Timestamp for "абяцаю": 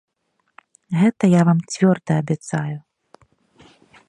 2.23-2.77